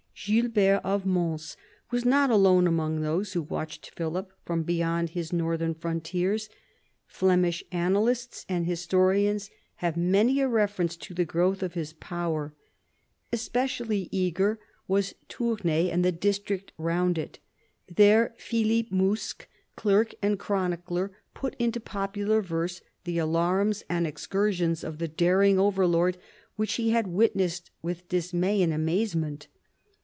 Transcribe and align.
Gilbert 0.23 0.81
of 0.83 1.03
Mons 1.03 1.57
was 1.89 2.05
not 2.05 2.29
alone 2.29 2.67
among 2.67 3.01
those 3.01 3.33
who 3.33 3.41
watched 3.41 3.89
Philip 3.95 4.31
from 4.45 4.61
beyond 4.61 5.11
his 5.11 5.33
northern 5.33 5.73
frontiers. 5.73 6.47
Flemish 7.07 7.63
annalists 7.71 8.45
and 8.47 8.67
historians 8.67 9.49
have 9.77 9.97
many 9.97 10.39
a 10.39 10.47
reference 10.47 10.95
to 10.97 11.15
the 11.15 11.25
growth 11.25 11.63
of 11.63 11.73
his 11.73 11.93
power. 11.93 12.53
Especially 13.33 14.09
eager 14.11 14.59
was 14.87 15.15
212 15.27 15.39
PHILIP 15.39 15.89
AUGUSTUS 15.89 15.89
chap. 15.89 15.89
Tournai 15.89 15.93
and 15.95 16.05
the 16.05 16.19
district 16.19 16.71
round 16.77 17.17
it. 17.17 17.39
There 17.87 18.35
Philippe 18.37 18.89
Mouskes, 18.91 19.47
clerk 19.75 20.13
and 20.21 20.37
chronicler, 20.37 21.11
put 21.33 21.55
into 21.57 21.79
popular 21.79 22.43
verse 22.43 22.81
the 23.05 23.17
alarums 23.17 23.81
and 23.89 24.05
excursions 24.05 24.83
of 24.83 24.99
the 24.99 25.07
daring 25.07 25.57
overlord 25.57 26.15
which 26.57 26.73
he 26.73 26.91
had 26.91 27.07
witnessed 27.07 27.71
with 27.81 28.07
dismay 28.07 28.61
and 28.61 28.71
amazement. 28.71 29.47